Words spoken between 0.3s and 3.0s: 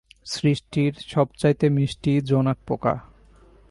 সৃষ্টির সবচাইতে মিষ্টি জোনাকপোকা।